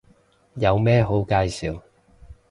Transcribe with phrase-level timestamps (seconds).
[0.55, 1.79] 有咩好介紹